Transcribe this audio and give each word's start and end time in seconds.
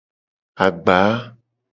Agba. 0.65 0.97